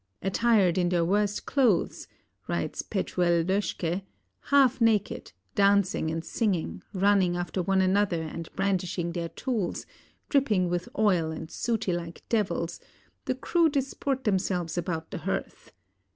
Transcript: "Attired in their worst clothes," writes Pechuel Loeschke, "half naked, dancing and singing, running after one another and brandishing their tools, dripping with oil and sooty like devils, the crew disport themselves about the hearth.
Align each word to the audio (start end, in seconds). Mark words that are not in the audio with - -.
"Attired 0.23 0.79
in 0.79 0.89
their 0.89 1.05
worst 1.05 1.45
clothes," 1.45 2.07
writes 2.47 2.81
Pechuel 2.81 3.43
Loeschke, 3.47 4.01
"half 4.45 4.81
naked, 4.81 5.31
dancing 5.53 6.09
and 6.09 6.25
singing, 6.25 6.81
running 6.91 7.37
after 7.37 7.61
one 7.61 7.81
another 7.81 8.23
and 8.23 8.51
brandishing 8.55 9.11
their 9.11 9.29
tools, 9.29 9.85
dripping 10.27 10.69
with 10.69 10.89
oil 10.97 11.29
and 11.29 11.51
sooty 11.51 11.93
like 11.93 12.27
devils, 12.29 12.79
the 13.25 13.35
crew 13.35 13.69
disport 13.69 14.23
themselves 14.23 14.75
about 14.75 15.11
the 15.11 15.19
hearth. 15.19 15.71